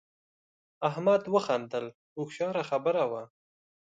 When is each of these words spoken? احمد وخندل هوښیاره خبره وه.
احمد 0.89 1.21
وخندل 1.33 1.85
هوښیاره 2.15 2.61
خبره 2.69 3.03
وه. 3.11 3.23